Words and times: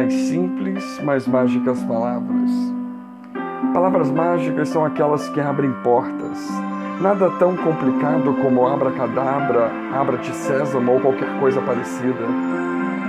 as 0.00 0.12
simples, 0.12 1.00
mas 1.04 1.26
mágicas 1.26 1.82
palavras. 1.84 2.50
Palavras 3.72 4.10
mágicas 4.10 4.68
são 4.68 4.84
aquelas 4.84 5.28
que 5.28 5.40
abrem 5.40 5.72
portas. 5.84 6.48
Nada 7.00 7.30
tão 7.38 7.56
complicado 7.56 8.34
como 8.42 8.66
abracadabra, 8.66 9.70
abra-te 9.92 10.32
sésamo 10.34 10.92
ou 10.92 11.00
qualquer 11.00 11.38
coisa 11.38 11.60
parecida. 11.60 12.26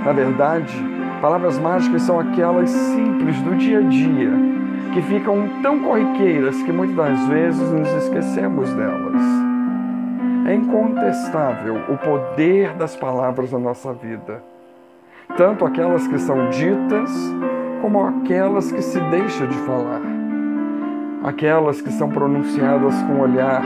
Na 0.04 0.12
verdade, 0.12 0.74
palavras 1.20 1.58
mágicas 1.58 2.02
são 2.02 2.18
aquelas 2.18 2.70
simples 2.70 3.40
do 3.42 3.56
dia 3.56 3.78
a 3.78 3.82
dia, 3.82 4.30
que 4.94 5.02
ficam 5.02 5.48
tão 5.62 5.80
corriqueiras 5.80 6.62
que 6.62 6.72
muitas 6.72 6.96
das 6.96 7.28
vezes 7.28 7.70
nos 7.70 7.88
esquecemos 8.04 8.72
delas. 8.74 9.22
É 10.46 10.54
incontestável 10.54 11.76
o 11.88 11.96
poder 11.98 12.74
das 12.74 12.96
palavras 12.96 13.52
na 13.52 13.58
nossa 13.58 13.92
vida, 13.92 14.42
tanto 15.36 15.64
aquelas 15.64 16.06
que 16.06 16.18
são 16.18 16.50
ditas 16.50 17.10
como 17.80 18.04
aquelas 18.06 18.70
que 18.70 18.82
se 18.82 19.00
deixa 19.00 19.46
de 19.46 19.56
falar, 19.58 20.00
aquelas 21.24 21.80
que 21.80 21.90
são 21.90 22.08
pronunciadas 22.08 22.94
com 23.02 23.20
olhar, 23.20 23.62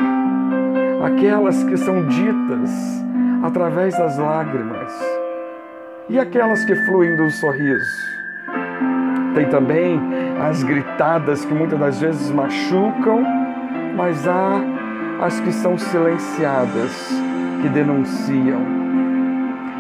aquelas 1.05 1.63
que 1.65 1.77
são 1.77 2.07
ditas 2.07 3.05
através 3.43 3.97
das 3.97 4.19
lágrimas 4.19 4.93
e 6.09 6.19
aquelas 6.19 6.65
que 6.65 6.75
fluem 6.87 7.17
do 7.17 7.31
sorriso. 7.31 8.17
Tem 9.35 9.49
também 9.49 10.01
as 10.41 10.63
gritadas 10.63 11.45
que 11.45 11.53
muitas 11.53 11.79
das 11.79 12.01
vezes 12.01 12.31
machucam, 12.31 13.23
mas 13.97 14.27
há 14.27 14.61
as 15.21 15.41
que 15.41 15.53
são 15.53 15.77
silenciadas, 15.77 17.11
que 17.61 17.69
denunciam. 17.69 18.61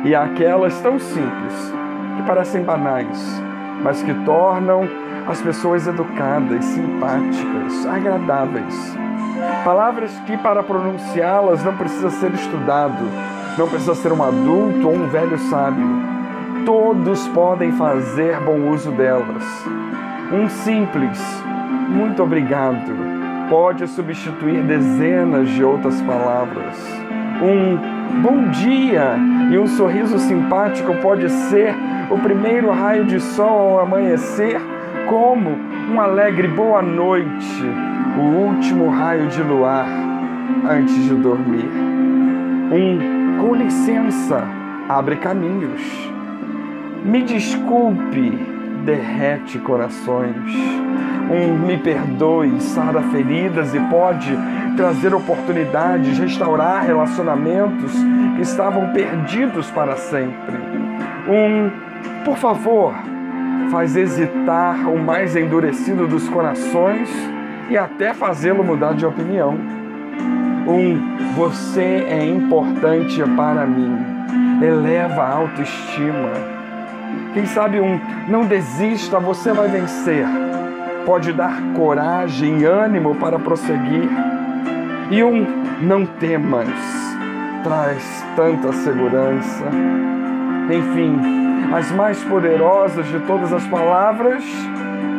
E 0.04 0.14
há 0.14 0.24
aquelas 0.24 0.78
tão 0.80 0.98
simples, 0.98 1.74
que 2.16 2.22
parecem 2.22 2.62
banais, 2.62 3.42
mas 3.82 4.02
que 4.02 4.12
tornam 4.24 4.88
as 5.28 5.40
pessoas 5.42 5.86
educadas, 5.86 6.64
simpáticas, 6.64 7.86
agradáveis. 7.86 8.96
Palavras 9.64 10.10
que, 10.26 10.36
para 10.38 10.62
pronunciá-las, 10.62 11.62
não 11.62 11.76
precisa 11.76 12.10
ser 12.10 12.32
estudado, 12.32 13.04
não 13.58 13.68
precisa 13.68 13.94
ser 13.94 14.12
um 14.12 14.22
adulto 14.22 14.88
ou 14.88 14.94
um 14.94 15.08
velho 15.08 15.38
sábio. 15.38 15.86
Todos 16.64 17.28
podem 17.28 17.72
fazer 17.72 18.40
bom 18.40 18.70
uso 18.70 18.90
delas. 18.92 19.44
Um 20.32 20.48
simples 20.48 21.20
muito 21.88 22.22
obrigado 22.22 23.16
pode 23.48 23.86
substituir 23.88 24.62
dezenas 24.62 25.48
de 25.50 25.62
outras 25.62 26.00
palavras. 26.02 26.76
Um 27.42 28.22
bom 28.22 28.48
dia 28.50 29.16
e 29.50 29.58
um 29.58 29.66
sorriso 29.66 30.18
simpático 30.18 30.94
pode 30.96 31.30
ser 31.30 31.74
o 32.10 32.18
primeiro 32.18 32.70
raio 32.70 33.04
de 33.04 33.20
sol 33.20 33.78
ao 33.78 33.80
amanhecer, 33.80 34.60
como 35.08 35.50
um 35.90 36.00
alegre 36.00 36.48
boa 36.48 36.82
noite, 36.82 37.62
o 38.18 38.22
último 38.22 38.90
raio 38.90 39.28
de 39.28 39.42
luar 39.42 39.86
antes 40.68 41.04
de 41.04 41.14
dormir. 41.14 41.68
Um 42.72 43.40
com 43.40 43.54
licença 43.54 44.42
abre 44.88 45.16
caminhos. 45.16 45.82
Me 47.04 47.22
desculpe, 47.22 48.30
derrete 48.84 49.58
corações 49.58 50.86
um 51.30 51.58
me 51.58 51.76
perdoe, 51.76 52.60
sara 52.60 53.02
feridas 53.02 53.74
e 53.74 53.80
pode 53.80 54.36
trazer 54.76 55.14
oportunidades, 55.14 56.18
restaurar 56.18 56.84
relacionamentos 56.84 57.92
que 58.36 58.42
estavam 58.42 58.92
perdidos 58.92 59.70
para 59.70 59.96
sempre. 59.96 60.56
Um, 61.28 61.70
por 62.24 62.36
favor, 62.36 62.94
faz 63.70 63.96
hesitar 63.96 64.88
o 64.88 64.98
mais 64.98 65.36
endurecido 65.36 66.06
dos 66.06 66.28
corações 66.28 67.08
e 67.70 67.76
até 67.76 68.14
fazê-lo 68.14 68.64
mudar 68.64 68.94
de 68.94 69.06
opinião. 69.06 69.58
Um, 70.68 71.34
você 71.34 72.06
é 72.08 72.24
importante 72.24 73.22
para 73.36 73.66
mim, 73.66 73.98
eleva 74.62 75.22
a 75.22 75.34
autoestima. 75.34 76.32
Quem 77.34 77.46
sabe 77.46 77.80
um, 77.80 78.00
não 78.28 78.44
desista, 78.46 79.20
você 79.20 79.52
vai 79.52 79.68
vencer 79.68 80.26
pode 81.06 81.32
dar 81.32 81.62
coragem 81.76 82.58
e 82.58 82.64
ânimo 82.64 83.14
para 83.14 83.38
prosseguir. 83.38 84.10
E 85.08 85.22
um 85.22 85.46
não 85.80 86.04
temas 86.04 86.68
traz 87.62 88.24
tanta 88.34 88.72
segurança. 88.72 89.64
Enfim, 90.70 91.18
as 91.74 91.90
mais 91.92 92.22
poderosas 92.24 93.06
de 93.06 93.20
todas 93.20 93.52
as 93.52 93.66
palavras, 93.66 94.44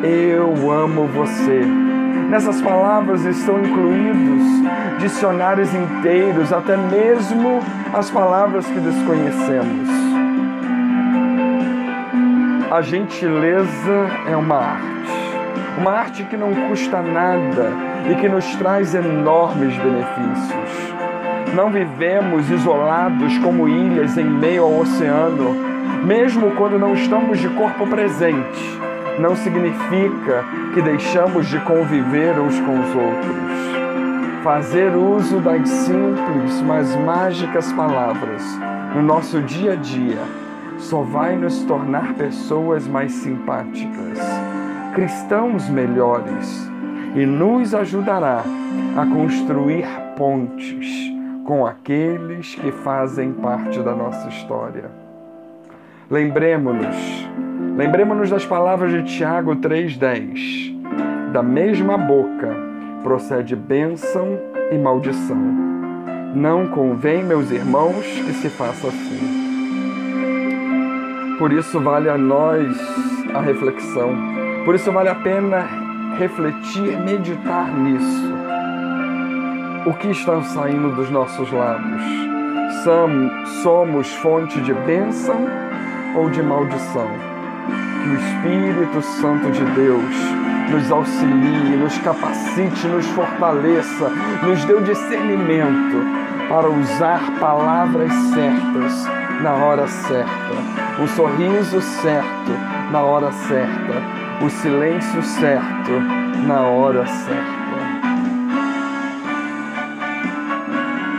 eu 0.03 0.71
amo 0.71 1.07
você. 1.07 1.61
Nessas 2.29 2.61
palavras 2.61 3.23
estão 3.25 3.59
incluídos 3.59 4.43
dicionários 4.99 5.73
inteiros, 5.73 6.51
até 6.51 6.75
mesmo 6.75 7.59
as 7.93 8.09
palavras 8.09 8.65
que 8.65 8.79
desconhecemos. 8.79 9.89
A 12.69 12.81
gentileza 12.81 14.07
é 14.29 14.35
uma 14.35 14.57
arte 14.57 14.97
uma 15.77 15.91
arte 15.91 16.23
que 16.23 16.35
não 16.35 16.53
custa 16.69 17.01
nada 17.01 17.71
e 18.09 18.15
que 18.15 18.27
nos 18.27 18.55
traz 18.55 18.95
enormes 18.95 19.77
benefícios. 19.77 20.96
Não 21.57 21.71
vivemos 21.71 22.51
isolados 22.51 23.35
como 23.39 23.67
ilhas 23.67 24.15
em 24.15 24.29
meio 24.29 24.61
ao 24.61 24.81
oceano, 24.81 25.55
mesmo 26.05 26.51
quando 26.51 26.77
não 26.77 26.93
estamos 26.93 27.39
de 27.39 27.49
corpo 27.49 27.87
presente. 27.87 28.79
Não 29.17 29.35
significa 29.35 30.45
que 30.75 30.83
deixamos 30.83 31.47
de 31.47 31.59
conviver 31.61 32.39
uns 32.39 32.59
com 32.59 32.79
os 32.79 32.95
outros. 32.95 34.43
Fazer 34.43 34.95
uso 34.95 35.39
das 35.39 35.67
simples, 35.67 36.61
mas 36.61 36.95
mágicas 36.95 37.73
palavras 37.73 38.43
no 38.93 39.01
nosso 39.01 39.41
dia 39.41 39.73
a 39.73 39.75
dia 39.77 40.21
só 40.77 41.01
vai 41.01 41.35
nos 41.35 41.63
tornar 41.63 42.13
pessoas 42.13 42.87
mais 42.87 43.11
simpáticas 43.13 44.19
cristãos 44.93 45.67
melhores 45.69 46.71
e 47.15 47.25
nos 47.25 47.73
ajudará 47.73 48.43
a 48.95 49.05
construir 49.07 49.87
pontes 50.15 51.16
com 51.47 51.65
aqueles 51.65 52.53
que 52.53 52.71
fazem 52.71 53.33
parte 53.33 53.79
da 53.79 53.95
nossa 53.95 54.27
história. 54.27 54.91
Lembremos-nos, 56.11 56.95
lembremos-nos 57.75 58.29
das 58.29 58.45
palavras 58.45 58.91
de 58.91 59.01
Tiago 59.03 59.55
3:10. 59.55 60.75
Da 61.33 61.41
mesma 61.41 61.97
boca 61.97 62.55
procede 63.01 63.55
bênção 63.55 64.37
e 64.71 64.77
maldição. 64.77 65.41
Não 66.35 66.67
convém, 66.67 67.23
meus 67.23 67.49
irmãos, 67.49 68.05
que 68.05 68.33
se 68.33 68.49
faça 68.49 68.89
assim. 68.89 69.47
Por 71.39 71.51
isso 71.51 71.79
vale 71.79 72.09
a 72.09 72.17
nós 72.17 72.77
a 73.33 73.41
reflexão 73.41 74.37
por 74.67 74.75
isso 74.75 74.91
vale 74.91 75.07
a 75.07 75.15
pena 75.15 75.65
refletir, 76.17 76.99
meditar 76.99 77.71
nisso. 77.71 78.36
O 79.87 79.93
que 79.93 80.09
está 80.09 80.43
saindo 80.43 80.93
dos 80.93 81.09
nossos 81.09 81.49
lábios? 81.49 82.03
Somos 83.63 84.13
fonte 84.15 84.59
de 84.59 84.73
bênção 84.73 85.47
ou 86.13 86.29
de 86.29 86.43
maldição? 86.43 87.07
Que 88.03 88.09
o 88.09 88.15
Espírito 88.15 89.01
Santo 89.01 89.49
de 89.49 89.63
Deus 89.75 90.13
nos 90.69 90.91
auxilie, 90.91 91.77
nos 91.77 91.97
capacite, 91.99 92.85
nos 92.85 93.05
fortaleça, 93.07 94.11
nos 94.43 94.65
dê 94.65 94.73
o 94.73 94.81
discernimento 94.81 96.03
para 96.49 96.69
usar 96.69 97.39
palavras 97.39 98.11
certas 98.33 99.07
na 99.41 99.53
hora 99.53 99.87
certa, 99.87 101.01
um 101.01 101.07
sorriso 101.07 101.81
certo 101.81 102.51
na 102.91 103.03
hora 103.03 103.31
certa 103.31 104.17
o 104.43 104.49
silêncio 104.49 105.23
certo 105.23 105.91
na 106.45 106.61
hora 106.63 107.05
certa. 107.05 107.56